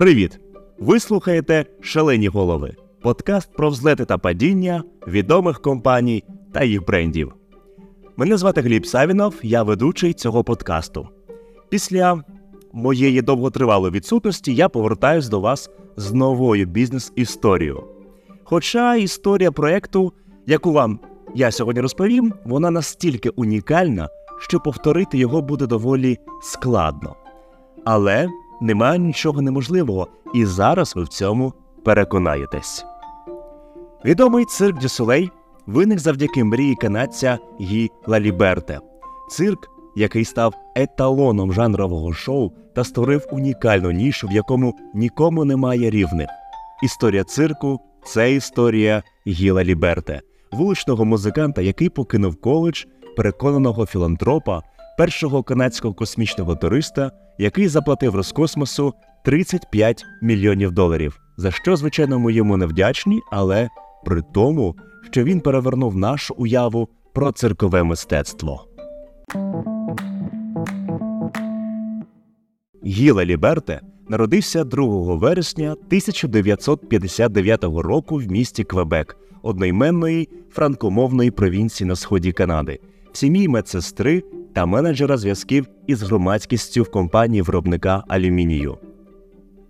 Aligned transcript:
Привіт! 0.00 0.40
Ви 0.78 1.00
слухаєте 1.00 1.64
Шалені 1.80 2.28
голови, 2.28 2.74
подкаст 3.02 3.52
про 3.52 3.70
взлети 3.70 4.04
та 4.04 4.18
падіння 4.18 4.82
відомих 5.06 5.60
компаній 5.60 6.24
та 6.52 6.64
їх 6.64 6.86
брендів. 6.86 7.34
Мене 8.16 8.36
звати 8.36 8.60
Гліб 8.60 8.86
Савінов, 8.86 9.34
я 9.42 9.62
ведучий 9.62 10.12
цього 10.12 10.44
подкасту. 10.44 11.08
Після 11.68 12.24
моєї 12.72 13.22
довготривалої 13.22 13.92
відсутності 13.92 14.54
я 14.54 14.68
повертаюсь 14.68 15.28
до 15.28 15.40
вас 15.40 15.70
з 15.96 16.12
новою 16.12 16.66
бізнес-історією. 16.66 17.84
Хоча 18.44 18.94
історія 18.94 19.52
проєкту, 19.52 20.12
яку 20.46 20.72
вам 20.72 20.98
я 21.34 21.50
сьогодні 21.50 21.80
розповім, 21.82 22.34
вона 22.44 22.70
настільки 22.70 23.28
унікальна, 23.28 24.08
що 24.38 24.60
повторити 24.60 25.18
його 25.18 25.42
буде 25.42 25.66
доволі 25.66 26.18
складно. 26.42 27.16
Але 27.84 28.28
немає 28.60 28.98
нічого 28.98 29.42
неможливого, 29.42 30.08
і 30.34 30.44
зараз 30.44 30.96
ви 30.96 31.02
в 31.02 31.08
цьому 31.08 31.52
переконаєтесь. 31.84 32.84
Відомий 34.04 34.44
цирк 34.44 34.78
Дюсолей 34.78 35.30
виник 35.66 35.98
завдяки 35.98 36.44
мрії 36.44 36.74
канадця 36.74 37.38
Гі 37.60 37.90
Лаліберте. 38.06 38.78
Цирк, 39.30 39.68
який 39.96 40.24
став 40.24 40.54
еталоном 40.76 41.52
жанрового 41.52 42.12
шоу 42.12 42.52
та 42.74 42.84
створив 42.84 43.26
унікальну 43.32 43.90
нішу, 43.90 44.28
в 44.28 44.32
якому 44.32 44.74
нікому 44.94 45.44
немає 45.44 45.90
рівних. 45.90 46.28
Історія 46.82 47.24
цирку 47.24 47.80
це 48.04 48.34
історія 48.34 49.02
Гіла 49.26 49.64
Ліберте, 49.64 50.20
вуличного 50.52 51.04
музиканта, 51.04 51.62
який 51.62 51.88
покинув 51.88 52.40
коледж, 52.40 52.84
переконаного 53.16 53.86
філантропа, 53.86 54.62
першого 54.98 55.42
канадського 55.42 55.94
космічного 55.94 56.56
туриста, 56.56 57.10
який 57.40 57.68
заплатив 57.68 58.14
Роскосмосу 58.14 58.94
35 59.24 60.04
мільйонів 60.22 60.72
доларів, 60.72 61.20
за 61.36 61.50
що, 61.50 61.76
звичайно, 61.76 62.18
ми 62.18 62.32
йому 62.32 62.56
не 62.56 62.66
вдячні, 62.66 63.20
але 63.32 63.68
при 64.04 64.22
тому, 64.34 64.76
що 65.10 65.24
він 65.24 65.40
перевернув 65.40 65.96
нашу 65.96 66.34
уяву 66.38 66.88
про 67.12 67.32
циркове 67.32 67.82
мистецтво. 67.82 68.66
Гіла 72.86 73.24
Ліберте 73.24 73.80
народився 74.08 74.64
2 74.64 75.14
вересня 75.14 75.72
1959 75.72 77.64
року 77.64 78.16
в 78.16 78.26
місті 78.30 78.64
Квебек, 78.64 79.16
одноіменної 79.42 80.28
франкомовної 80.50 81.30
провінції 81.30 81.88
на 81.88 81.96
сході 81.96 82.32
Канади, 82.32 82.78
в 83.12 83.16
сім'ї 83.16 83.48
медсестри 83.48 84.22
та 84.54 84.66
менеджера 84.66 85.16
зв'язків 85.16 85.66
із 85.86 86.02
громадськістю 86.02 86.82
в 86.82 86.90
компанії 86.90 87.42
виробника 87.42 88.04
алюмінію. 88.08 88.78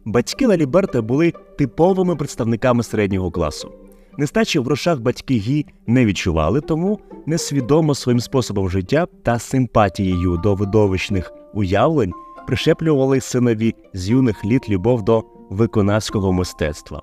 Батьки 0.04 0.46
Лаліберта 0.46 1.02
були 1.02 1.32
типовими 1.58 2.16
представниками 2.16 2.82
середнього 2.82 3.30
класу. 3.30 3.72
Нестачі 4.18 4.58
в 4.58 4.64
грошах 4.64 5.00
батьки 5.00 5.34
Гі 5.34 5.66
не 5.86 6.04
відчували, 6.06 6.60
тому 6.60 6.98
несвідомо 7.26 7.94
своїм 7.94 8.20
способом 8.20 8.70
життя 8.70 9.06
та 9.22 9.38
симпатією 9.38 10.36
до 10.36 10.54
видовищних 10.54 11.32
уявлень 11.54 12.12
пришеплювали 12.46 13.20
синові 13.20 13.74
з 13.94 14.08
юних 14.08 14.44
літ 14.44 14.68
любов 14.68 15.02
до 15.02 15.24
виконавського 15.50 16.32
мистецтва. 16.32 17.02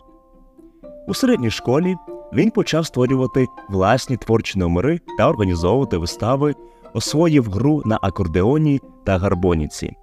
У 1.07 1.13
середній 1.13 1.51
школі 1.51 1.95
він 2.33 2.51
почав 2.51 2.85
створювати 2.85 3.47
власні 3.69 4.17
творчі 4.17 4.59
номери 4.59 4.99
та 5.17 5.29
організовувати 5.29 5.97
вистави, 5.97 6.55
освоїв 6.97 7.51
гру 7.51 7.81
на 7.85 7.99
акордеоні 8.01 8.81
та 9.05 9.17
гарбоніці. 9.17 9.95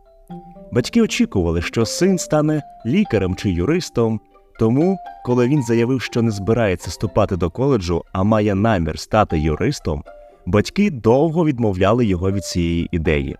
Батьки 0.73 1.03
очікували, 1.03 1.63
що 1.63 1.87
син 1.87 2.19
стане 2.19 2.63
лікарем 2.87 3.35
чи 3.35 3.51
юристом, 3.51 4.21
тому, 4.59 4.99
коли 5.25 5.49
він 5.49 5.63
заявив, 5.63 6.03
що 6.03 6.23
не 6.23 6.31
збирається 6.31 6.91
вступати 6.91 7.37
до 7.37 7.51
коледжу, 7.51 8.05
а 8.13 8.23
має 8.23 8.55
намір 8.55 8.99
стати 8.99 9.39
юристом, 9.39 10.05
батьки 10.47 10.91
довго 10.91 11.45
відмовляли 11.45 12.07
його 12.07 12.31
від 12.31 12.45
цієї 12.45 12.89
ідеї. 12.93 13.37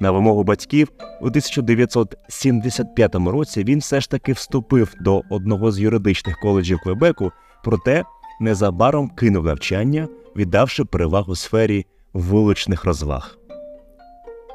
На 0.00 0.10
вимогу 0.10 0.44
батьків 0.44 0.88
у 1.20 1.26
1975 1.26 3.14
році 3.14 3.64
він 3.64 3.78
все 3.78 4.00
ж 4.00 4.10
таки 4.10 4.32
вступив 4.32 4.94
до 5.00 5.22
одного 5.30 5.72
з 5.72 5.80
юридичних 5.80 6.40
коледжів 6.40 6.78
Квебеку, 6.82 7.32
проте 7.64 8.04
незабаром 8.40 9.08
кинув 9.08 9.44
навчання, 9.44 10.08
віддавши 10.36 10.84
перевагу 10.84 11.36
сфері 11.36 11.86
вуличних 12.12 12.84
розваг. 12.84 13.38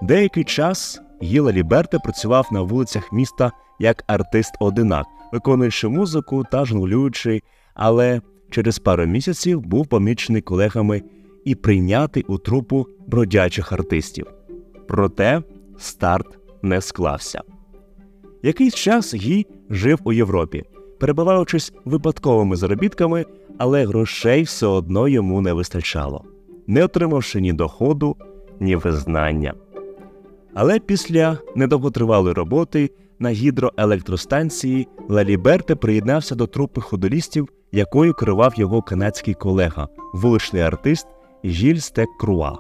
Деякий 0.02 0.44
час 0.44 1.02
Гіла 1.24 1.52
Ліберте 1.52 2.00
працював 2.00 2.48
на 2.52 2.62
вулицях 2.62 3.12
міста 3.14 3.52
як 3.80 4.04
артист-одинак, 4.08 5.06
виконуючи 5.34 5.88
музику 5.88 6.44
та 6.52 6.66
жонглюючи, 6.66 7.42
але 7.74 8.22
через 8.50 8.80
пару 8.80 9.06
місяців 9.06 9.62
був 9.62 9.88
помічений 9.88 10.42
колегами 10.42 11.02
і 11.46 11.56
прийнятий 11.56 12.24
у 12.28 12.38
трупу 12.38 12.88
бродячих 13.08 13.72
артистів. 13.72 14.28
Проте 14.88 15.42
старт 15.78 16.40
не 16.62 16.82
склався. 16.82 17.42
Якийсь 18.44 18.76
час 18.76 19.14
Гі 19.16 19.46
жив 19.70 20.00
у 20.04 20.14
Європі, 20.14 20.64
перебуваючись 21.00 21.74
випадковими 21.86 22.56
заробітками, 22.56 23.26
але 23.58 23.86
грошей 23.86 24.44
все 24.44 24.66
одно 24.68 25.08
йому 25.08 25.42
не 25.42 25.54
вистачало, 25.54 26.26
не 26.68 26.84
отримавши 26.84 27.42
ні 27.42 27.54
доходу, 27.54 28.16
ні 28.60 28.76
визнання. 28.76 29.54
Але 30.54 30.80
після 30.80 31.38
недовготривалої 31.56 32.34
роботи 32.34 32.90
на 33.20 33.30
гідроелектростанції 33.30 34.88
Лаліберте 35.10 35.76
приєднався 35.76 36.36
до 36.36 36.48
трупи 36.48 36.82
ходолістів, 36.82 37.50
якою 37.72 38.14
керував 38.14 38.54
його 38.56 38.82
канадський 38.82 39.34
колега, 39.34 39.88
вуличний 40.14 40.62
артист 40.62 41.08
Жіль 41.44 41.78
Стек 41.78 42.10
Круа. 42.20 42.58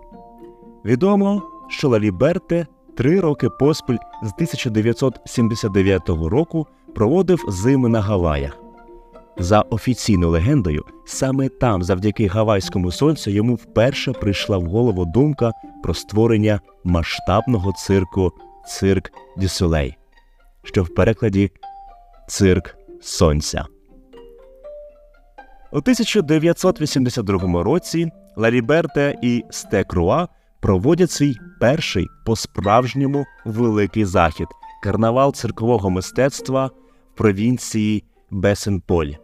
Відомо, 0.85 1.41
що 1.69 1.89
Лаліберте 1.89 2.67
три 2.97 3.19
роки 3.19 3.49
поспіль 3.49 3.97
з 4.23 4.33
1979 4.33 6.09
року 6.09 6.67
проводив 6.95 7.45
зими 7.47 7.89
на 7.89 8.01
Гаваях. 8.01 8.62
За 9.37 9.61
офіційною 9.61 10.31
легендою, 10.31 10.85
саме 11.05 11.49
там, 11.49 11.83
завдяки 11.83 12.27
гавайському 12.27 12.91
сонцю, 12.91 13.31
йому 13.31 13.55
вперше 13.55 14.11
прийшла 14.11 14.57
в 14.57 14.65
голову 14.65 15.05
думка 15.05 15.51
про 15.83 15.93
створення 15.93 16.59
масштабного 16.83 17.73
цирку 17.73 18.31
Цирк 18.67 19.11
Дюсолей, 19.37 19.97
що 20.63 20.83
в 20.83 20.95
перекладі 20.95 21.51
Цирк 22.27 22.75
Сонця. 23.01 23.65
У 25.71 25.77
1982 25.77 27.63
році 27.63 28.11
Ларіберте 28.35 29.15
і 29.21 29.43
Стекруа 29.49 30.27
проводять 30.61 31.11
свій 31.11 31.35
перший 31.59 32.07
по-справжньому 32.25 33.25
великий 33.45 34.05
захід 34.05 34.47
карнавал 34.83 35.33
циркового 35.33 35.89
мистецтва 35.89 36.65
в 36.65 36.71
провінції 37.17 38.03
Бесенполь. 38.31 39.22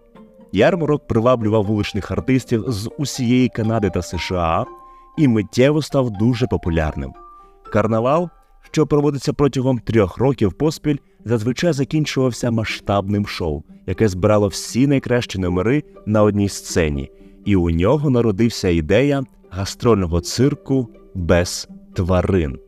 Ярмарок 0.51 1.07
приваблював 1.07 1.65
вуличних 1.65 2.11
артистів 2.11 2.63
з 2.67 2.89
усієї 2.97 3.49
Канади 3.49 3.89
та 3.89 4.01
США 4.01 4.65
і 5.17 5.27
миттєво 5.27 5.81
став 5.81 6.11
дуже 6.11 6.47
популярним. 6.47 7.13
Карнавал, 7.71 8.29
що 8.71 8.87
проводиться 8.87 9.33
протягом 9.33 9.79
трьох 9.79 10.17
років 10.17 10.53
поспіль, 10.53 10.97
зазвичай 11.25 11.73
закінчувався 11.73 12.51
масштабним 12.51 13.27
шоу, 13.27 13.63
яке 13.87 14.07
збирало 14.07 14.47
всі 14.47 14.87
найкращі 14.87 15.39
номери 15.39 15.83
на 16.05 16.23
одній 16.23 16.49
сцені, 16.49 17.11
і 17.45 17.55
у 17.55 17.69
нього 17.69 18.09
народився 18.09 18.69
ідея 18.69 19.23
гастрольного 19.49 20.21
цирку 20.21 20.87
без 21.15 21.67
тварин. 21.93 22.59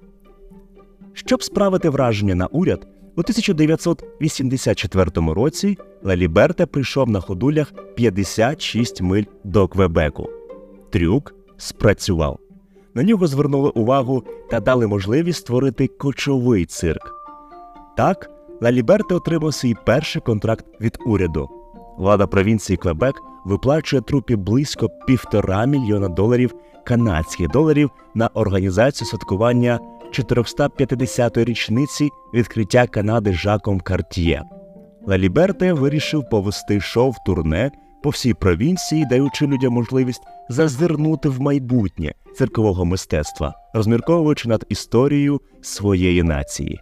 Щоб 1.13 1.43
справити 1.43 1.89
враження 1.89 2.35
на 2.35 2.45
уряд, 2.45 2.87
у 3.21 3.23
1984 3.23 5.33
році 5.33 5.77
Лаліберте 6.03 6.65
прийшов 6.65 7.09
на 7.09 7.19
ходулях 7.19 7.73
56 7.95 9.01
миль 9.01 9.23
до 9.43 9.67
Квебеку. 9.67 10.29
Трюк 10.89 11.35
спрацював. 11.57 12.39
На 12.93 13.03
нього 13.03 13.27
звернули 13.27 13.69
увагу 13.69 14.23
та 14.49 14.59
дали 14.59 14.87
можливість 14.87 15.39
створити 15.39 15.87
кочовий 15.87 16.65
цирк. 16.65 17.11
Так, 17.97 18.29
Лаліберте 18.61 19.15
отримав 19.15 19.53
свій 19.53 19.75
перший 19.85 20.21
контракт 20.21 20.65
від 20.81 20.97
уряду. 21.05 21.49
Влада 21.97 22.27
провінції 22.27 22.77
Квебек 22.77 23.15
виплачує 23.45 24.01
трупі 24.01 24.35
близько 24.35 24.89
півтора 25.07 25.65
мільйона 25.65 26.07
доларів 26.07 26.55
канадських 26.85 27.47
доларів 27.47 27.89
на 28.15 28.27
організацію 28.27 29.07
святкування 29.07 29.79
450-ї 30.11 31.45
річниці 31.45 32.09
відкриття 32.33 32.87
Канади 32.87 33.33
Жаком 33.33 33.79
Карт'є. 33.79 34.43
Лаліберте 35.07 35.73
вирішив 35.73 36.29
повести 36.29 36.79
шоу 36.79 37.09
в 37.09 37.15
турне 37.25 37.71
по 38.03 38.09
всій 38.09 38.33
провінції, 38.33 39.05
даючи 39.05 39.47
людям 39.47 39.73
можливість 39.73 40.21
зазирнути 40.49 41.29
в 41.29 41.41
майбутнє 41.41 42.13
циркового 42.35 42.85
мистецтва, 42.85 43.53
розмірковуючи 43.73 44.49
над 44.49 44.65
історією 44.69 45.41
своєї 45.61 46.23
нації. 46.23 46.79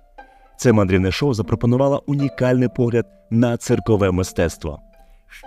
Це 0.58 0.72
мандрівне 0.72 1.12
шоу 1.12 1.34
запропонувало 1.34 2.04
унікальний 2.08 2.70
погляд 2.76 3.06
на 3.32 3.58
циркове 3.58 4.12
мистецтво. 4.12 4.80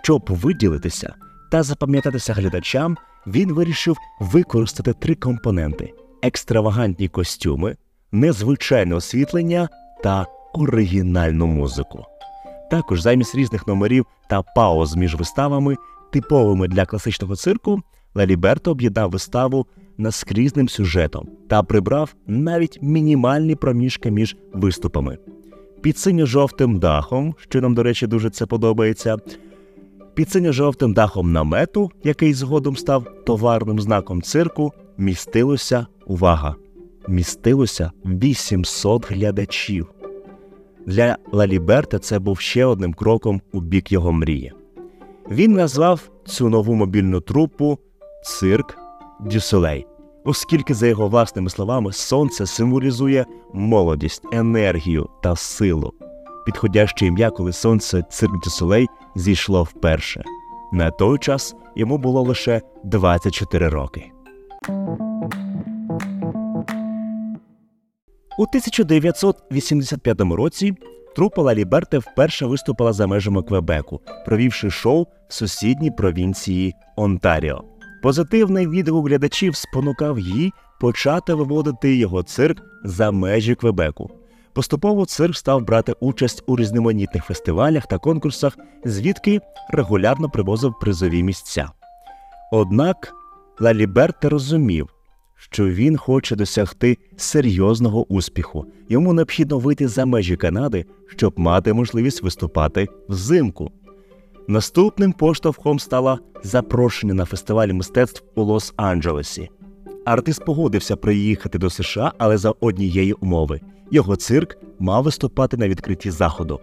Щоб 0.02 0.22
виділитися 0.28 1.14
та 1.50 1.62
запам'ятатися 1.62 2.32
глядачам, 2.32 2.96
він 3.26 3.52
вирішив 3.52 3.96
використати 4.20 4.92
три 4.92 5.14
компоненти: 5.14 5.92
екстравагантні 6.22 7.08
костюми, 7.08 7.76
незвичайне 8.12 8.94
освітлення 8.94 9.68
та 10.02 10.26
оригінальну 10.54 11.46
музику. 11.46 12.04
Також 12.70 13.00
замість 13.00 13.34
різних 13.34 13.66
номерів 13.66 14.06
та 14.30 14.42
пауз 14.42 14.96
між 14.96 15.14
виставами, 15.14 15.76
типовими 16.12 16.68
для 16.68 16.86
класичного 16.86 17.36
цирку, 17.36 17.82
Лаліберто 18.14 18.70
об'єднав 18.70 19.10
виставу 19.10 19.66
наскрізним 19.98 20.68
сюжетом 20.68 21.28
та 21.48 21.62
прибрав 21.62 22.14
навіть 22.26 22.78
мінімальні 22.82 23.54
проміжки 23.54 24.10
між 24.10 24.36
виступами. 24.52 25.18
Під 25.82 25.98
синьо-жовтим 25.98 26.78
дахом, 26.78 27.34
що 27.38 27.60
нам, 27.60 27.74
до 27.74 27.82
речі, 27.82 28.06
дуже 28.06 28.30
це 28.30 28.46
подобається, 28.46 29.16
під 30.14 30.30
синьо-жовтим 30.30 30.94
дахом 30.94 31.32
намету, 31.32 31.90
який 32.04 32.34
згодом 32.34 32.76
став 32.76 33.06
товарним 33.26 33.80
знаком 33.80 34.22
цирку, 34.22 34.72
містилося 34.98 35.86
увага! 36.06 36.56
Містилося 37.08 37.90
800 38.04 39.10
глядачів. 39.12 39.90
Для 40.86 41.16
Лаліберта 41.32 41.98
це 41.98 42.18
був 42.18 42.40
ще 42.40 42.64
одним 42.64 42.94
кроком 42.94 43.40
у 43.52 43.60
бік 43.60 43.92
його 43.92 44.12
мрії. 44.12 44.52
Він 45.30 45.52
назвав 45.52 46.10
цю 46.24 46.48
нову 46.48 46.74
мобільну 46.74 47.20
трупу 47.20 47.78
Цирк 48.24 48.78
Дюсолей, 49.20 49.86
оскільки, 50.24 50.74
за 50.74 50.86
його 50.86 51.08
власними 51.08 51.50
словами, 51.50 51.92
сонце 51.92 52.46
символізує 52.46 53.26
молодість, 53.52 54.22
енергію 54.32 55.08
та 55.22 55.36
силу. 55.36 55.92
Підходяще 56.46 57.06
ім'я, 57.06 57.30
коли 57.30 57.52
сонце 57.52 58.02
Цирк 58.10 58.44
Дюсолей 58.44 58.88
зійшло 59.16 59.62
вперше. 59.62 60.24
На 60.72 60.90
той 60.90 61.18
час 61.18 61.54
йому 61.76 61.98
було 61.98 62.22
лише 62.22 62.60
24 62.84 63.68
роки. 63.68 64.12
У 68.38 68.42
1985 68.42 70.20
році 70.20 70.74
трупа 71.16 71.42
Лаліберте 71.42 71.98
вперше 71.98 72.46
виступила 72.46 72.92
за 72.92 73.06
межами 73.06 73.42
Квебеку, 73.42 74.00
провівши 74.26 74.70
шоу 74.70 75.06
в 75.28 75.34
сусідній 75.34 75.90
провінції 75.90 76.74
Онтаріо. 76.96 77.64
Позитивний 78.02 78.68
відгук 78.68 79.08
глядачів 79.08 79.56
спонукав 79.56 80.18
її 80.18 80.52
почати 80.80 81.34
виводити 81.34 81.96
його 81.96 82.22
цирк 82.22 82.62
за 82.84 83.10
межі 83.10 83.54
Квебеку. 83.54 84.10
Поступово 84.52 85.06
цирк 85.06 85.36
став 85.36 85.62
брати 85.62 85.94
участь 86.00 86.42
у 86.46 86.56
різноманітних 86.56 87.24
фестивалях 87.24 87.86
та 87.86 87.98
конкурсах, 87.98 88.58
звідки 88.84 89.40
регулярно 89.70 90.30
привозив 90.30 90.74
призові 90.80 91.22
місця. 91.22 91.70
Однак 92.52 93.12
Лаліберте 93.60 94.28
розумів, 94.28 94.88
що 95.36 95.68
він 95.68 95.96
хоче 95.96 96.36
досягти 96.36 96.98
серйозного 97.16 98.12
успіху. 98.12 98.66
Йому 98.88 99.12
необхідно 99.12 99.58
вийти 99.58 99.88
за 99.88 100.06
межі 100.06 100.36
Канади, 100.36 100.84
щоб 101.06 101.38
мати 101.38 101.72
можливість 101.72 102.22
виступати 102.22 102.88
взимку. 103.08 103.70
Наступним 104.48 105.12
поштовхом 105.12 105.78
стало 105.78 106.18
запрошення 106.42 107.14
на 107.14 107.24
фестиваль 107.24 107.68
мистецтв 107.68 108.24
у 108.34 108.42
Лос-Анджелесі. 108.42 109.48
Артист 110.04 110.44
погодився 110.44 110.96
приїхати 110.96 111.58
до 111.58 111.70
США, 111.70 112.12
але 112.18 112.36
за 112.38 112.50
однієї 112.60 113.12
умови 113.12 113.60
його 113.90 114.16
цирк 114.16 114.56
мав 114.78 115.04
виступати 115.04 115.56
на 115.56 115.68
відкритті 115.68 116.10
заходу. 116.10 116.60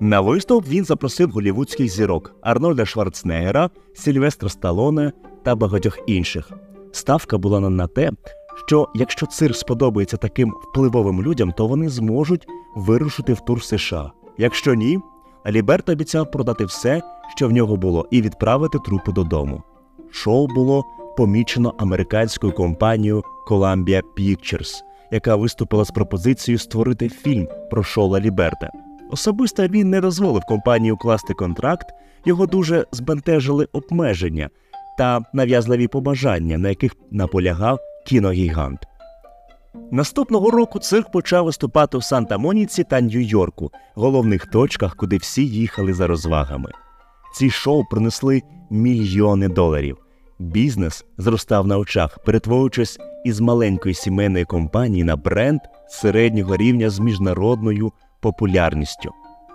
На 0.00 0.20
виступ 0.20 0.68
він 0.68 0.84
запросив 0.84 1.30
голівудських 1.30 1.88
зірок 1.88 2.34
Арнольда 2.40 2.86
Шварценеггера, 2.86 3.70
Сільвестра 3.94 4.48
Сталоне 4.48 5.12
та 5.42 5.54
багатьох 5.54 5.98
інших. 6.06 6.50
Ставка 6.92 7.38
була 7.38 7.60
на 7.60 7.86
те, 7.86 8.10
що 8.66 8.88
якщо 8.94 9.26
цирк 9.26 9.56
сподобається 9.56 10.16
таким 10.16 10.54
впливовим 10.62 11.22
людям, 11.22 11.52
то 11.52 11.66
вони 11.66 11.88
зможуть 11.88 12.46
вирушити 12.76 13.32
в 13.32 13.40
тур 13.40 13.62
США. 13.62 14.10
Якщо 14.38 14.74
ні, 14.74 14.98
Аліберт 15.44 15.88
обіцяв 15.88 16.30
продати 16.30 16.64
все, 16.64 17.02
що 17.36 17.48
в 17.48 17.52
нього 17.52 17.76
було, 17.76 18.06
і 18.10 18.22
відправити 18.22 18.78
трупу 18.78 19.12
додому. 19.12 19.62
Шоу 20.10 20.46
було 20.46 20.84
помічено 21.16 21.74
американською 21.78 22.52
компанією 22.52 23.22
Columbia 23.48 24.02
Pictures, 24.18 24.72
яка 25.12 25.36
виступила 25.36 25.84
з 25.84 25.90
пропозицією 25.90 26.58
створити 26.58 27.08
фільм 27.08 27.48
про 27.70 27.82
шоу 27.82 28.08
Лаліберта. 28.08 28.70
Особисто 29.10 29.66
він 29.66 29.90
не 29.90 30.00
дозволив 30.00 30.42
компанії 30.44 30.92
укласти 30.92 31.34
контракт, 31.34 31.86
його 32.24 32.46
дуже 32.46 32.86
збентежили 32.92 33.68
обмеження 33.72 34.50
та 35.00 35.24
нав'язливі 35.32 35.88
побажання, 35.88 36.58
на 36.58 36.68
яких 36.68 36.96
наполягав 37.10 37.78
кіногігант. 38.06 38.78
Наступного 39.90 40.50
року 40.50 40.78
цирк 40.78 41.10
почав 41.10 41.44
виступати 41.44 41.98
в 41.98 42.02
Санта-Моніці 42.02 42.84
та 42.84 43.00
Нью-Йорку, 43.00 43.70
головних 43.94 44.46
точках, 44.46 44.96
куди 44.96 45.16
всі 45.16 45.46
їхали 45.46 45.94
за 45.94 46.06
розвагами. 46.06 46.70
Ці 47.34 47.50
шоу 47.50 47.84
принесли 47.90 48.42
мільйони 48.70 49.48
доларів. 49.48 49.96
Бізнес 50.38 51.04
зростав 51.18 51.66
на 51.66 51.78
очах, 51.78 52.18
перетворюючись 52.24 52.98
із 53.24 53.40
маленької 53.40 53.94
сімейної 53.94 54.44
компанії 54.44 55.04
на 55.04 55.16
бренд 55.16 55.60
середнього 55.88 56.56
рівня 56.56 56.90
з 56.90 56.98
міжнародною 56.98 57.92
популярністю. 58.20 59.10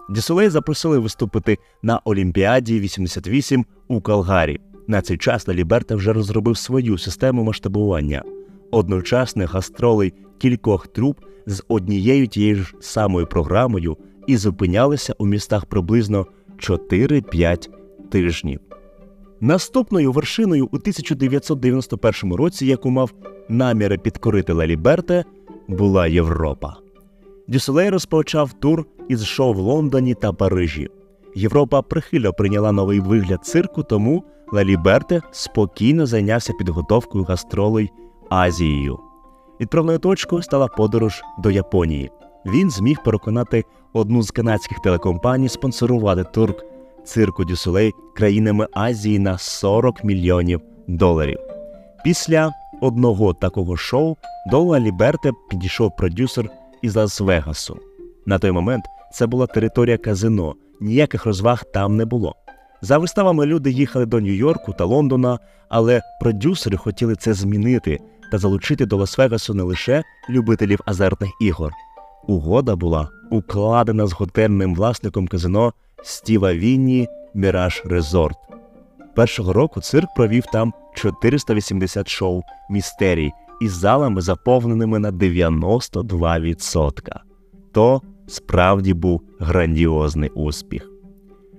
Дісолей 0.09 0.49
запросили 0.49 0.99
виступити 0.99 1.57
на 1.83 2.01
Олімпіаді 2.03 2.79
88 2.79 3.65
у 3.87 4.01
Калгарі. 4.01 4.59
На 4.87 5.01
цей 5.01 5.17
час 5.17 5.47
Лаліберта 5.47 5.95
вже 5.95 6.13
розробив 6.13 6.57
свою 6.57 6.97
систему 6.97 7.43
масштабування 7.43 8.23
одночасних 8.71 9.53
гастролей 9.53 10.13
кількох 10.37 10.87
труп 10.87 11.19
з 11.45 11.63
однією 11.67 12.27
тією 12.27 12.55
ж 12.55 12.75
самою 12.79 13.27
програмою 13.27 13.97
і 14.27 14.37
зупинялися 14.37 15.15
у 15.17 15.25
містах 15.25 15.65
приблизно 15.65 16.25
4-5 16.57 17.69
тижнів. 18.09 18.59
Наступною 19.41 20.11
вершиною 20.11 20.65
у 20.65 20.75
1991 20.75 22.33
році, 22.33 22.65
яку 22.65 22.89
мав 22.89 23.13
наміри 23.49 23.97
підкорити 23.97 24.53
Лаліберте, 24.53 25.23
була 25.67 26.07
Європа. 26.07 26.75
Дюсселей 27.47 27.89
розпочав 27.89 28.53
тур 28.53 28.85
із 29.09 29.25
шоу 29.25 29.53
в 29.53 29.57
Лондоні 29.57 30.13
та 30.13 30.33
Парижі. 30.33 30.89
Європа 31.35 31.81
прихильно 31.81 32.33
прийняла 32.33 32.71
новий 32.71 32.99
вигляд 32.99 33.45
цирку, 33.45 33.83
тому 33.83 34.23
Лаліберте 34.51 35.21
спокійно 35.31 36.05
зайнявся 36.05 36.53
підготовкою 36.53 37.23
гастролей 37.23 37.91
Азією. 38.29 38.99
Відправною 39.61 39.99
точкою 39.99 40.41
стала 40.41 40.67
подорож 40.67 41.21
до 41.39 41.51
Японії. 41.51 42.11
Він 42.45 42.69
зміг 42.69 43.03
переконати 43.03 43.63
одну 43.93 44.21
з 44.21 44.31
канадських 44.31 44.79
телекомпаній 44.79 45.49
спонсорувати 45.49 46.23
тур 46.23 46.53
цирку 47.03 47.45
Дюсулей 47.45 47.93
країнами 48.15 48.67
Азії 48.73 49.19
на 49.19 49.37
40 49.37 50.03
мільйонів 50.03 50.61
доларів. 50.87 51.39
Після 52.03 52.51
одного 52.81 53.33
такого 53.33 53.77
шоу 53.77 54.15
до 54.51 54.63
Лаліберте 54.63 55.31
підійшов 55.49 55.95
продюсер 55.95 56.49
із 56.81 56.95
Лас-Вегасу. 56.95 57.77
На 58.25 58.39
той 58.39 58.51
момент 58.51 58.85
це 59.13 59.27
була 59.27 59.47
територія 59.47 59.97
казино, 59.97 60.55
ніяких 60.81 61.25
розваг 61.25 61.63
там 61.73 61.95
не 61.95 62.05
було. 62.05 62.35
За 62.85 62.97
виставами 62.97 63.45
люди 63.45 63.71
їхали 63.71 64.05
до 64.05 64.19
Нью-Йорку 64.19 64.73
та 64.73 64.85
Лондона, 64.85 65.39
але 65.69 66.01
продюсери 66.21 66.77
хотіли 66.77 67.15
це 67.15 67.33
змінити 67.33 67.99
та 68.31 68.37
залучити 68.37 68.85
до 68.85 68.97
Лас-Вегасу 68.97 69.53
не 69.53 69.63
лише 69.63 70.03
любителів 70.29 70.79
азартних 70.85 71.29
ігор. 71.41 71.71
Угода 72.27 72.75
була 72.75 73.09
укладена 73.31 74.07
з 74.07 74.13
готельним 74.13 74.75
власником 74.75 75.27
казино 75.27 75.73
Стіва 76.03 76.53
Вінні 76.53 77.07
Міраж 77.33 77.81
Резорт. 77.85 78.37
Першого 79.15 79.53
року 79.53 79.81
цирк 79.81 80.07
провів 80.15 80.43
там 80.53 80.73
480 80.95 82.07
шоу 82.07 82.41
містерій 82.69 83.31
із 83.61 83.71
залами, 83.71 84.21
заповненими 84.21 84.99
на 84.99 85.11
92%. 85.11 86.91
То 87.73 88.01
справді 88.27 88.93
був 88.93 89.21
грандіозний 89.39 90.29
успіх. 90.29 90.94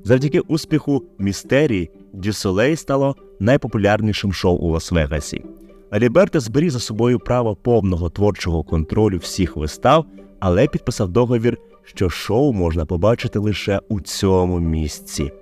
Завдяки 0.07 0.41
успіху 0.41 1.03
містерії 1.19 1.91
Дюсолей 2.13 2.77
стало 2.77 3.17
найпопулярнішим 3.41 4.33
шоу 4.33 4.57
у 4.57 4.73
Лас-Вегасі. 4.73 5.45
Аліберте 5.91 6.41
зберіг 6.41 6.71
за 6.71 6.81
собою 6.81 7.19
право 7.19 7.57
повного 7.57 8.11
творчого 8.11 8.63
контролю 8.63 9.19
всіх 9.19 9.57
вистав, 9.57 10.05
але 10.41 10.67
підписав 10.67 11.09
договір, 11.09 11.59
що 11.85 12.11
шоу 12.11 12.53
можна 12.53 12.87
побачити 12.87 13.39
лише 13.39 13.81
у 13.89 14.01
цьому 14.01 14.61
місці. 14.61 15.33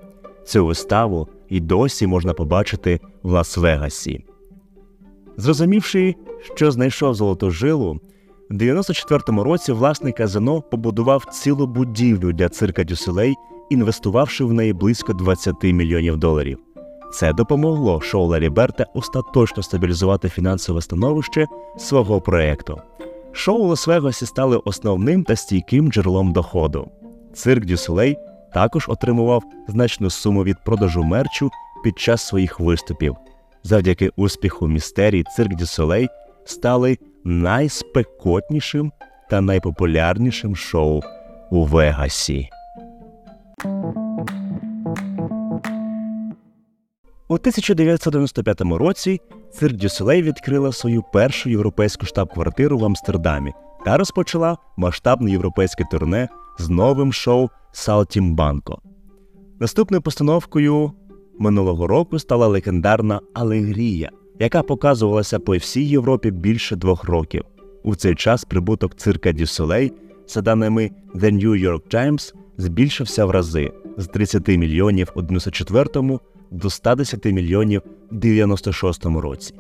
Цю 0.45 0.67
виставу 0.67 1.29
і 1.49 1.61
досі 1.61 2.07
можна 2.07 2.35
побачити 2.35 3.01
в 3.23 3.33
Лас-Вегасі. 3.33 4.21
Зрозумівши, 5.37 6.15
що 6.55 6.71
знайшов 6.71 7.15
золоту 7.15 7.51
жилу, 7.51 8.01
В 8.51 8.55
94-му 8.55 9.45
році 9.45 9.73
власник 9.73 10.17
казино 10.17 10.63
побудував 10.63 11.25
цілу 11.25 11.67
будівлю 11.67 12.33
для 12.33 12.49
цирка 12.49 12.85
Дюселей, 12.85 13.35
інвестувавши 13.71 14.45
в 14.45 14.53
неї 14.53 14.73
близько 14.73 15.13
20 15.13 15.63
мільйонів 15.63 16.17
доларів. 16.17 16.59
Це 17.15 17.33
допомогло 17.33 18.01
шоу 18.01 18.27
Ларі 18.27 18.49
Берта 18.49 18.87
остаточно 18.95 19.63
стабілізувати 19.63 20.29
фінансове 20.29 20.83
становище 20.83 21.47
свого 21.79 22.21
проекту. 22.21 22.81
Шоу 23.33 23.65
у 23.65 23.69
Лас-Вегасі 23.69 24.27
стали 24.27 24.57
основним 24.65 25.25
та 25.25 25.37
стійким 25.37 25.93
джерелом 25.93 26.33
доходу. 26.33 26.91
Цирк 27.35 27.65
Дюселей 27.65 28.17
також 28.55 28.89
отримував 28.89 29.43
значну 29.69 30.11
суму 30.11 30.45
від 30.45 30.57
продажу 30.65 31.03
мерчу 31.03 31.51
під 31.85 31.99
час 31.99 32.27
своїх 32.27 32.61
виступів. 32.61 33.17
Завдяки 33.63 34.11
успіху 34.17 34.69
містерії 34.69 35.25
Цирк 35.37 35.55
Дюселей 35.55 36.09
стали 36.45 36.99
найспекотнішим 37.25 38.93
та 39.31 39.41
найпопулярнішим 39.41 40.57
шоу 40.57 41.01
у 41.51 41.65
Вегасі. 41.65 42.49
У 47.29 47.35
1995 47.35 48.61
році 48.61 49.21
Цирк 49.53 49.77
Дюселей 49.77 50.23
відкрила 50.23 50.73
свою 50.73 51.03
першу 51.13 51.51
європейську 51.51 52.07
штаб-квартиру 52.07 52.79
в 52.79 52.85
Амстердамі 52.85 53.53
та 53.85 53.97
розпочала 53.97 54.59
масштабне 54.77 55.31
європейське 55.31 55.85
турне 55.91 56.29
з 56.59 56.69
новим 56.69 57.13
шоу 57.13 57.49
Салтімбанко. 57.73 58.83
Наступною 59.61 60.03
постановкою 60.03 60.93
минулого 61.39 61.87
року 61.87 62.19
стала 62.19 62.47
легендарна 62.47 63.21
Алегрія, 63.35 64.11
яка 64.39 64.63
показувалася 64.63 65.39
по 65.39 65.57
всій 65.57 65.85
Європі 65.85 66.31
більше 66.31 66.77
двох 66.77 67.05
років. 67.05 67.45
У 67.83 67.95
цей 67.97 68.15
час 68.15 68.45
прибуток 68.45 68.95
цирка 68.95 69.33
Дюселей, 69.33 69.93
за 70.29 70.41
даними 70.41 70.91
The 71.15 71.33
New 71.33 71.69
York 71.69 71.95
Times, 71.95 72.35
збільшився 72.59 73.25
в 73.25 73.31
рази 73.31 73.73
з 73.97 74.07
30 74.07 74.49
мільйонів 74.49 75.13
у 75.15 75.23
94-му 75.23 76.21
до 76.51 76.71
110 76.71 77.25
мільйонів 77.25 77.83
у 78.13 78.15
96-му 78.15 79.21
році. 79.21 79.55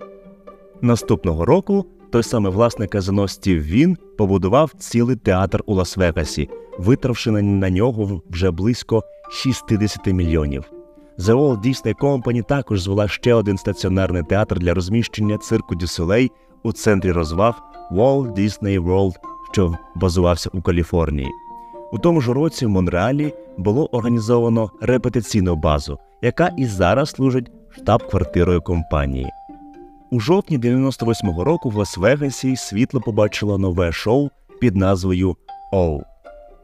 Наступного 0.80 1.44
року 1.44 1.86
той 2.10 2.22
самий 2.22 2.52
власник 2.52 2.90
казино 2.90 3.28
Стів 3.28 3.62
Він 3.62 3.96
побудував 4.18 4.72
цілий 4.78 5.16
театр 5.16 5.62
у 5.66 5.74
Лас-Вегасі, 5.74 6.48
витравши 6.78 7.30
на 7.30 7.70
нього 7.70 8.22
вже 8.30 8.50
близько 8.50 9.02
60 9.30 10.06
мільйонів. 10.06 10.64
The 11.18 11.34
Walt 11.34 11.60
Disney 11.60 11.94
Company 11.94 12.44
також 12.44 12.82
звела 12.82 13.08
ще 13.08 13.34
один 13.34 13.58
стаціонарний 13.58 14.22
театр 14.22 14.58
для 14.58 14.74
розміщення 14.74 15.38
цирку 15.38 15.74
Дюселей 15.74 16.30
у 16.62 16.72
центрі 16.72 17.12
розваг 17.12 17.62
Walt 17.92 18.32
Disney 18.32 18.80
World, 18.80 19.14
що 19.52 19.74
базувався 19.94 20.50
у 20.52 20.62
Каліфорнії. 20.62 21.28
У 21.94 21.98
тому 21.98 22.20
ж 22.20 22.32
році 22.32 22.66
в 22.66 22.68
Монреалі 22.68 23.34
було 23.58 23.86
організовано 23.86 24.70
репетиційну 24.80 25.56
базу, 25.56 25.98
яка 26.22 26.50
і 26.56 26.66
зараз 26.66 27.10
служить 27.10 27.50
штаб-квартирою 27.70 28.62
компанії. 28.62 29.30
У 30.10 30.20
жовтні 30.20 30.58
98-го 30.58 31.44
року 31.44 31.70
в 31.70 31.78
Лас-Вегасі 31.78 32.56
світло 32.56 33.00
побачило 33.00 33.58
нове 33.58 33.92
шоу 33.92 34.30
під 34.60 34.76
назвою 34.76 35.36
Оу. 35.72 36.02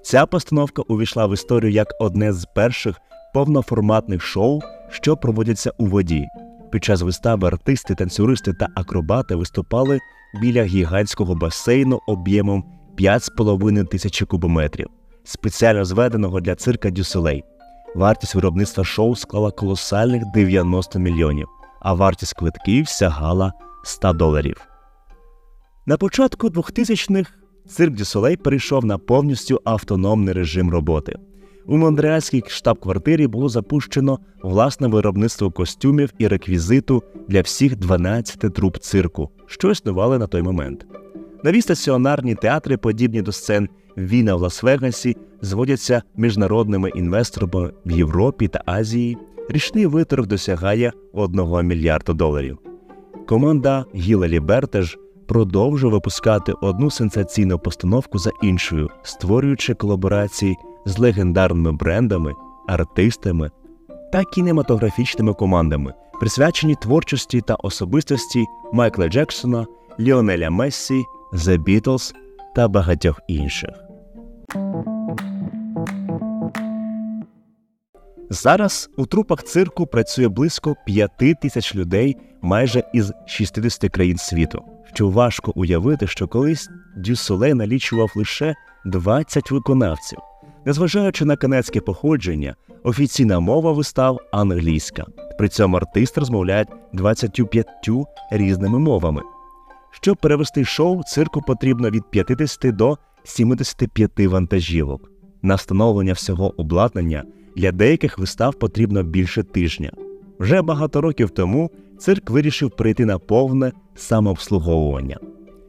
Ця 0.02 0.26
постановка 0.26 0.82
увійшла 0.82 1.26
в 1.26 1.34
історію 1.34 1.72
як 1.72 1.88
одне 2.00 2.32
з 2.32 2.44
перших 2.44 3.00
повноформатних 3.34 4.22
шоу, 4.22 4.60
що 4.88 5.16
проводяться 5.16 5.72
у 5.78 5.86
воді. 5.86 6.26
Під 6.72 6.84
час 6.84 7.02
вистави 7.02 7.48
артисти, 7.48 7.94
танцюристи 7.94 8.52
та 8.52 8.68
акробати 8.74 9.34
виступали 9.34 9.98
біля 10.40 10.62
гігантського 10.62 11.34
басейну 11.34 12.00
об'ємом 12.06 12.64
5,5 12.98 13.86
тисячі 13.86 14.26
кубометрів, 14.26 14.88
спеціально 15.24 15.84
зведеного 15.84 16.40
для 16.40 16.54
цирка 16.54 16.90
Дюселей. 16.90 17.44
Вартість 17.94 18.34
виробництва 18.34 18.84
шоу 18.84 19.16
склала 19.16 19.50
колосальних 19.50 20.22
90 20.34 20.98
мільйонів, 20.98 21.48
а 21.80 21.94
вартість 21.94 22.34
квитків 22.34 22.88
сягала 22.88 23.52
100 23.84 24.12
доларів. 24.12 24.60
На 25.86 25.96
початку 25.96 26.48
2000-х 26.48 27.30
цирк 27.68 27.94
Дюсолей 27.94 28.36
перейшов 28.36 28.84
на 28.84 28.98
повністю 28.98 29.60
автономний 29.64 30.34
режим 30.34 30.70
роботи. 30.70 31.16
У 31.66 31.76
Монреальській 31.76 32.42
штаб-квартирі 32.46 33.26
було 33.26 33.48
запущено 33.48 34.18
власне 34.42 34.88
виробництво 34.88 35.50
костюмів 35.50 36.10
і 36.18 36.28
реквізиту 36.28 37.02
для 37.28 37.40
всіх 37.40 37.76
12 37.76 38.54
труб 38.54 38.78
цирку, 38.78 39.30
що 39.46 39.70
існували 39.70 40.18
на 40.18 40.26
той 40.26 40.42
момент. 40.42 40.86
Нові 41.44 41.62
стаціонарні 41.62 42.34
театри, 42.34 42.76
подібні 42.76 43.22
до 43.22 43.32
сцен 43.32 43.68
Віна 43.96 44.34
в 44.34 44.42
Лас-Вегасі, 44.42 45.16
зводяться 45.42 46.02
міжнародними 46.16 46.88
інвесторами 46.88 47.72
в 47.86 47.90
Європі 47.90 48.48
та 48.48 48.62
Азії. 48.66 49.18
Річний 49.48 49.86
виторг 49.86 50.26
досягає 50.26 50.92
1 51.12 51.66
мільярда 51.66 52.12
доларів. 52.12 52.58
Команда 53.28 53.84
Гіла 53.94 54.28
Лібертеж 54.28 54.98
продовжує 55.26 55.92
випускати 55.92 56.52
одну 56.60 56.90
сенсаційну 56.90 57.58
постановку 57.58 58.18
за 58.18 58.30
іншою, 58.42 58.88
створюючи 59.02 59.74
колаборації 59.74 60.56
з 60.86 60.98
легендарними 60.98 61.72
брендами, 61.72 62.34
артистами 62.68 63.50
та 64.12 64.24
кінематографічними 64.24 65.34
командами, 65.34 65.94
присвячені 66.20 66.74
творчості 66.74 67.40
та 67.40 67.54
особистості 67.54 68.46
Майкла 68.72 69.08
Джексона, 69.08 69.66
Ліонеля 70.00 70.50
Мессі, 70.50 71.04
The 71.32 71.58
Beatles 71.58 72.14
та 72.60 72.68
багатьох 72.68 73.20
інших. 73.26 73.70
Зараз 78.30 78.90
у 78.96 79.06
трупах 79.06 79.42
цирку 79.42 79.86
працює 79.86 80.28
близько 80.28 80.76
5 80.86 81.10
тисяч 81.42 81.74
людей 81.74 82.16
майже 82.42 82.82
із 82.92 83.12
60 83.26 83.90
країн 83.90 84.16
світу. 84.16 84.62
Що 84.94 85.08
важко 85.08 85.52
уявити, 85.54 86.06
що 86.06 86.28
колись 86.28 86.68
Дюсолей 86.96 87.54
налічував 87.54 88.12
лише 88.16 88.54
20 88.84 89.50
виконавців. 89.50 90.18
Незважаючи 90.64 91.24
на 91.24 91.36
канадське 91.36 91.80
походження, 91.80 92.54
офіційна 92.84 93.40
мова 93.40 93.72
вистав 93.72 94.20
англійська. 94.32 95.06
При 95.38 95.48
цьому 95.48 95.76
артист 95.76 96.18
розмовляє 96.18 96.66
25 96.92 97.66
різними 98.30 98.78
мовами. 98.78 99.22
Щоб 99.90 100.16
перевести 100.16 100.64
шоу, 100.64 101.02
цирку 101.02 101.42
потрібно 101.42 101.90
від 101.90 102.02
50 102.10 102.76
до 102.76 102.98
75 103.24 104.10
вантажівок. 104.18 105.10
На 105.42 105.54
встановлення 105.54 106.12
всього 106.12 106.60
обладнання 106.60 107.24
для 107.56 107.72
деяких 107.72 108.18
вистав 108.18 108.54
потрібно 108.54 109.02
більше 109.02 109.42
тижня. 109.42 109.92
Вже 110.38 110.62
багато 110.62 111.00
років 111.00 111.30
тому 111.30 111.70
цирк 111.98 112.30
вирішив 112.30 112.70
прийти 112.70 113.04
на 113.04 113.18
повне 113.18 113.72
самообслуговування. 113.94 115.18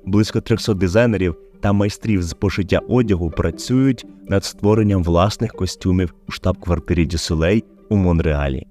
Близько 0.05 0.41
300 0.41 0.73
дизайнерів 0.73 1.35
та 1.59 1.73
майстрів 1.73 2.23
з 2.23 2.33
пошиття 2.33 2.79
одягу 2.89 3.29
працюють 3.29 4.05
над 4.29 4.45
створенням 4.45 5.03
власних 5.03 5.51
костюмів 5.51 6.13
у 6.27 6.31
штаб-квартирі 6.31 7.05
Дюсулей 7.05 7.63
у 7.89 7.95
Монреалі. 7.95 8.67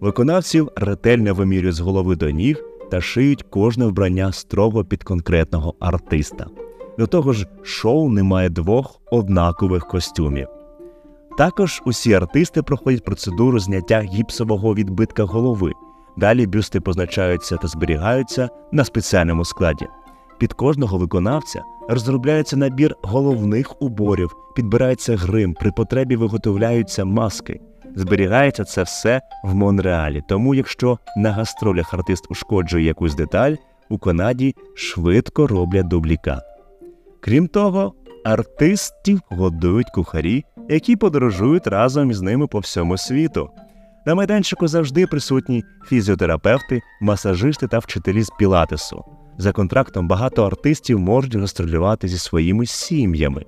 Виконавців 0.00 0.68
ретельно 0.76 1.34
вимірюють 1.34 1.76
з 1.76 1.80
голови 1.80 2.16
до 2.16 2.30
ніг 2.30 2.64
та 2.90 3.00
шиють 3.00 3.42
кожне 3.42 3.86
вбрання 3.86 4.32
строго 4.32 4.84
під 4.84 5.04
конкретного 5.04 5.74
артиста. 5.80 6.46
До 6.98 7.06
того 7.06 7.32
ж, 7.32 7.46
шоу 7.62 8.08
не 8.08 8.22
має 8.22 8.48
двох 8.48 9.00
однакових 9.10 9.86
костюмів. 9.86 10.48
Також 11.38 11.82
усі 11.86 12.12
артисти 12.12 12.62
проходять 12.62 13.04
процедуру 13.04 13.58
зняття 13.58 14.00
гіпсового 14.00 14.74
відбитка 14.74 15.24
голови. 15.24 15.72
Далі 16.16 16.46
бюсти 16.46 16.80
позначаються 16.80 17.56
та 17.56 17.68
зберігаються 17.68 18.48
на 18.72 18.84
спеціальному 18.84 19.44
складі. 19.44 19.86
Під 20.38 20.52
кожного 20.52 20.98
виконавця 20.98 21.62
розробляється 21.88 22.56
набір 22.56 22.96
головних 23.02 23.82
уборів, 23.82 24.36
підбирається 24.56 25.16
грим, 25.16 25.54
при 25.54 25.72
потребі 25.72 26.16
виготовляються 26.16 27.04
маски. 27.04 27.60
Зберігається 27.94 28.64
це 28.64 28.82
все 28.82 29.20
в 29.44 29.54
Монреалі. 29.54 30.22
Тому, 30.28 30.54
якщо 30.54 30.98
на 31.16 31.32
гастролях 31.32 31.94
артист 31.94 32.26
ушкоджує 32.30 32.84
якусь 32.84 33.14
деталь, 33.14 33.54
у 33.88 33.98
Канаді 33.98 34.54
швидко 34.74 35.46
роблять 35.46 35.88
дублікат. 35.88 36.42
Крім 37.20 37.48
того, 37.48 37.94
артистів 38.24 39.20
годують 39.28 39.90
кухарі, 39.90 40.44
які 40.68 40.96
подорожують 40.96 41.66
разом 41.66 42.10
із 42.10 42.20
ними 42.20 42.46
по 42.46 42.58
всьому 42.58 42.96
світу. 42.96 43.50
На 44.06 44.14
майданчику 44.14 44.68
завжди 44.68 45.06
присутні 45.06 45.64
фізіотерапевти, 45.86 46.80
масажисти 47.00 47.68
та 47.68 47.78
вчителі 47.78 48.22
з 48.22 48.30
пілатесу. 48.38 49.04
За 49.38 49.52
контрактом 49.52 50.08
багато 50.08 50.46
артистів 50.46 51.00
можуть 51.00 51.34
гастролювати 51.34 52.08
зі 52.08 52.18
своїми 52.18 52.66
сім'ями. 52.66 53.44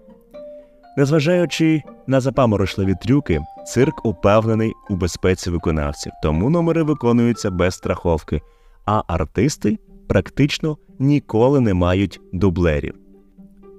Незважаючи 0.97 1.83
на 2.07 2.21
запаморочливі 2.21 2.95
трюки, 3.03 3.41
цирк 3.67 4.07
упевнений 4.07 4.73
у 4.91 4.97
безпеці 4.97 5.51
виконавців, 5.51 6.13
тому 6.23 6.51
номери 6.51 6.83
виконуються 6.83 7.51
без 7.51 7.75
страховки, 7.75 8.41
а 8.87 9.03
артисти 9.07 9.79
практично 10.09 10.77
ніколи 10.99 11.61
не 11.61 11.75
мають 11.75 12.21
дублерів. 12.33 12.95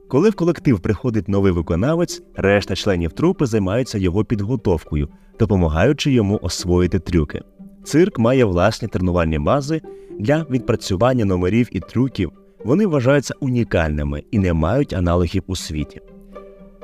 Коли 0.10 0.30
в 0.30 0.36
колектив 0.36 0.80
приходить 0.80 1.28
новий 1.28 1.52
виконавець, 1.52 2.24
решта 2.36 2.76
членів 2.76 3.12
трупи 3.12 3.46
займаються 3.46 3.98
його 3.98 4.26
підготовкою, 4.26 5.10
допомагаючи 5.40 6.12
йому 6.12 6.40
освоїти 6.42 7.00
трюки. 7.00 7.42
Цирк 7.84 8.20
має 8.20 8.46
власні 8.46 8.88
тренувальні 8.88 9.40
бази 9.40 9.82
для 10.20 10.46
відпрацювання 10.50 11.26
номерів 11.26 11.68
і 11.72 11.80
трюків. 11.80 12.32
Вони 12.66 12.88
вважаються 12.88 13.34
унікальними 13.40 14.24
і 14.32 14.40
не 14.40 14.54
мають 14.54 14.94
аналогів 14.94 15.44
у 15.48 15.56
світі. 15.56 16.02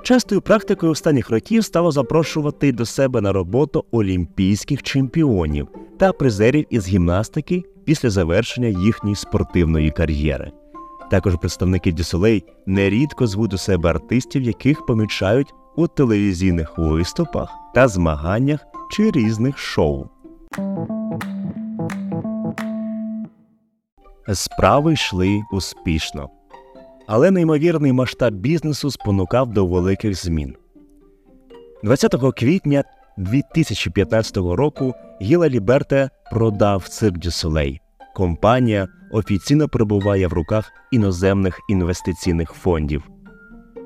Частою 0.04 0.42
практикою 0.42 0.92
останніх 0.92 1.30
років 1.30 1.64
стало 1.64 1.92
запрошувати 1.92 2.72
до 2.72 2.86
себе 2.86 3.22
на 3.22 3.32
роботу 3.32 3.86
олімпійських 3.92 4.84
чемпіонів 4.84 5.68
та 5.98 6.12
призерів 6.12 6.66
із 6.70 6.88
гімнастики 6.88 7.64
після 7.86 8.10
завершення 8.10 8.68
їхньої 8.68 9.16
спортивної 9.16 9.92
кар'єри. 9.92 10.52
Також 11.12 11.36
представники 11.36 11.92
Дюсолей 11.92 12.44
нерідко 12.66 13.28
звуть 13.28 13.52
до 13.52 13.58
себе 13.58 13.90
артистів, 13.90 14.42
яких 14.42 14.86
помічають 14.86 15.54
у 15.76 15.88
телевізійних 15.88 16.78
виступах 16.78 17.50
та 17.76 17.88
змаганнях 17.88 18.66
чи 18.92 19.12
різних 19.12 19.58
шоу. 19.58 20.06
Справи 24.34 24.94
йшли 24.94 25.42
успішно. 25.52 26.30
Але 27.12 27.32
неймовірний 27.32 27.94
масштаб 27.94 28.34
бізнесу 28.34 28.92
спонукав 28.92 29.54
до 29.54 29.66
великих 29.66 30.16
змін. 30.16 30.56
20 31.84 32.16
квітня 32.38 32.84
2015 33.18 34.38
року 34.38 34.94
Гіла 35.22 35.50
Ліберте 35.50 36.10
продав 36.32 36.88
цирк 36.88 37.18
Дю 37.18 37.32
Солей. 37.32 37.82
Компанія 38.16 38.88
офіційно 39.12 39.70
перебуває 39.70 40.28
в 40.28 40.34
руках 40.34 40.72
іноземних 40.92 41.60
інвестиційних 41.70 42.52
фондів. 42.52 43.10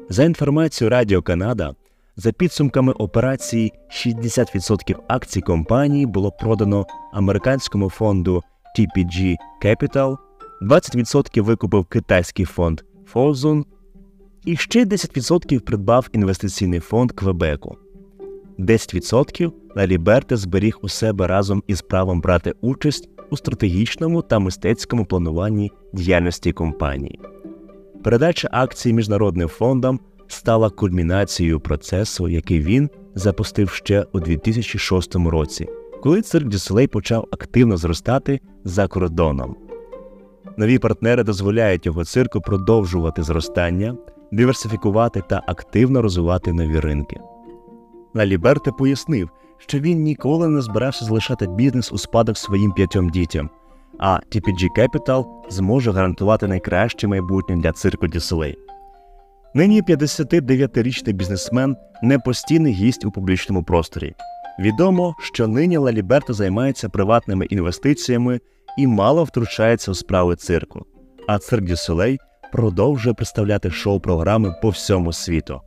За 0.09 0.23
інформацією 0.23 0.89
Радіо 0.89 1.21
Канада, 1.21 1.75
за 2.15 2.31
підсумками 2.31 2.93
операції 2.93 3.73
60% 3.89 4.95
акцій 5.07 5.41
компанії 5.41 6.05
було 6.05 6.31
продано 6.31 6.85
американському 7.13 7.89
фонду 7.89 8.43
TPG 8.79 9.35
Capital, 9.65 10.17
20% 10.61 11.41
викупив 11.41 11.85
китайський 11.85 12.45
фонд 12.45 12.81
Фозун 13.13 13.65
і 14.45 14.55
ще 14.55 14.85
10% 14.85 15.59
придбав 15.59 16.09
інвестиційний 16.13 16.79
фонд 16.79 17.11
Квебеку. 17.11 17.77
10% 18.59 19.51
Лаліберте 19.75 20.37
зберіг 20.37 20.79
у 20.81 20.89
себе 20.89 21.27
разом 21.27 21.63
із 21.67 21.81
правом 21.81 22.21
брати 22.21 22.53
участь 22.61 23.09
у 23.29 23.37
стратегічному 23.37 24.21
та 24.21 24.39
мистецькому 24.39 25.05
плануванні 25.05 25.71
діяльності 25.93 26.51
компанії. 26.51 27.19
Передача 28.03 28.49
акцій 28.51 28.93
міжнародним 28.93 29.47
фондам 29.47 29.99
стала 30.27 30.69
кульмінацією 30.69 31.59
процесу, 31.59 32.27
який 32.27 32.59
він 32.59 32.89
запустив 33.15 33.69
ще 33.69 34.05
у 34.13 34.19
2006 34.19 35.15
році, 35.15 35.67
коли 36.03 36.21
цирк 36.21 36.47
Дюселей 36.47 36.87
почав 36.87 37.27
активно 37.31 37.77
зростати 37.77 38.39
за 38.63 38.87
кордоном. 38.87 39.55
Нові 40.57 40.79
партнери 40.79 41.23
дозволяють 41.23 41.85
його 41.85 42.05
цирку 42.05 42.41
продовжувати 42.41 43.23
зростання, 43.23 43.95
диверсифікувати 44.31 45.23
та 45.29 45.43
активно 45.47 46.01
розвивати 46.01 46.53
нові 46.53 46.79
ринки. 46.79 47.19
Лаліберте 48.13 48.71
пояснив, 48.71 49.29
що 49.57 49.79
він 49.79 50.01
ніколи 50.01 50.47
не 50.47 50.61
збирався 50.61 51.05
залишати 51.05 51.47
бізнес 51.47 51.91
у 51.91 51.97
спадок 51.97 52.37
своїм 52.37 52.71
п'ятьом 52.71 53.09
дітям, 53.09 53.49
а 53.99 54.19
TPG 54.31 54.67
Capital 54.77 55.25
зможе 55.49 55.91
гарантувати 55.91 56.47
найкраще 56.47 57.07
майбутнє 57.07 57.55
для 57.55 57.71
цирку 57.71 58.07
Дюселей. 58.07 58.57
Нині 59.55 59.81
59-річний 59.81 61.13
бізнесмен 61.13 61.75
не 62.03 62.19
постійний 62.19 62.73
гість 62.73 63.05
у 63.05 63.11
публічному 63.11 63.63
просторі. 63.63 64.15
Відомо, 64.59 65.15
що 65.19 65.47
нині 65.47 65.77
Лаліберто 65.77 66.33
займається 66.33 66.89
приватними 66.89 67.45
інвестиціями 67.45 68.39
і 68.77 68.87
мало 68.87 69.23
втручається 69.23 69.91
у 69.91 69.93
справи 69.93 70.35
цирку, 70.35 70.85
а 71.27 71.37
цирк 71.37 71.63
Дюселей 71.63 72.19
продовжує 72.51 73.13
представляти 73.13 73.71
шоу-програми 73.71 74.55
по 74.61 74.69
всьому 74.69 75.13
світу. 75.13 75.61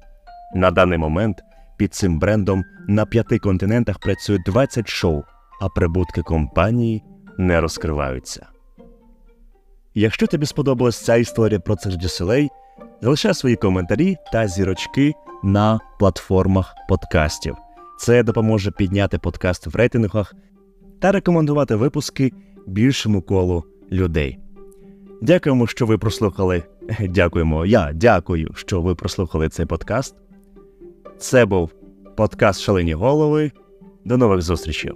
На 0.55 0.71
даний 0.71 0.99
момент 0.99 1.42
під 1.77 1.95
цим 1.95 2.19
брендом 2.19 2.64
на 2.88 3.07
п'яти 3.07 3.38
континентах 3.38 3.99
працює 3.99 4.38
20 4.47 4.88
шоу, 4.88 5.23
а 5.61 5.69
прибутки 5.69 6.23
компанії 6.23 7.03
не 7.38 7.61
розкриваються. 7.61 8.47
Якщо 9.95 10.27
тобі 10.27 10.47
сподобалась 10.47 11.05
ця 11.05 11.16
історія 11.16 11.61
про 11.61 11.77
цирк 11.77 11.97
Дюселей, 11.97 12.49
залишай 13.01 13.35
свої 13.35 13.57
коментарі 13.57 14.16
та 14.33 14.49
зірочки 14.49 15.12
на 15.42 15.81
платформах 15.99 16.75
подкастів. 16.88 17.57
Це 17.99 18.23
допоможе 18.23 18.71
підняти 18.71 19.19
подкаст 19.19 19.66
в 19.66 19.77
рейтингах 19.77 20.35
та 21.01 21.12
рекомендувати 21.12 21.75
випуски 21.75 22.33
більшому 22.66 23.22
колу 23.22 23.64
людей. 23.92 24.38
Дякуємо, 25.22 25.66
що 25.66 25.87
ви 25.87 25.98
прослухали. 25.98 26.62
Дякуємо. 27.00 27.66
Я 27.66 27.92
дякую, 27.94 28.50
що 28.55 28.81
ви 28.81 28.94
прослухали 28.94 29.48
цей 29.48 29.66
подкаст. 29.66 30.14
Це 31.18 31.46
був 31.46 31.70
подкаст 32.16 32.61
Шалені 32.61 32.94
голови. 32.94 33.50
До 34.05 34.16
нових 34.16 34.42
зустрічей. 34.42 34.92